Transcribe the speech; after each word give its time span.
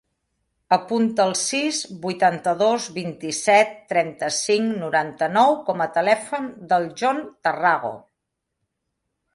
Apunta 0.75 1.25
el 1.31 1.33
sis, 1.41 1.81
vuitanta-dos, 2.05 2.87
vint-i-set, 2.95 3.77
trenta-cinc, 3.93 4.75
noranta-nou 4.85 5.57
com 5.69 5.85
a 5.87 5.91
telèfon 6.01 6.51
del 6.73 6.91
John 7.03 7.23
Tarrago. 7.49 7.95